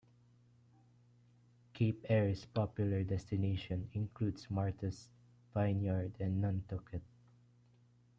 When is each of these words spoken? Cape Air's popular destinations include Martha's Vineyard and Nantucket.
Cape 1.75 2.07
Air's 2.09 2.45
popular 2.45 3.03
destinations 3.03 3.87
include 3.93 4.43
Martha's 4.49 5.11
Vineyard 5.53 6.13
and 6.19 6.41
Nantucket. 6.41 7.03